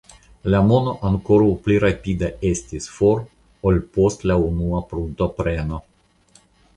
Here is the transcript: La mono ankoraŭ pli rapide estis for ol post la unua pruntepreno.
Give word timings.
La 0.51 0.59
mono 0.67 0.93
ankoraŭ 1.09 1.49
pli 1.67 1.75
rapide 1.83 2.29
estis 2.49 2.87
for 2.93 3.21
ol 3.71 3.77
post 3.99 4.25
la 4.31 4.39
unua 4.47 4.81
pruntepreno. 4.95 5.79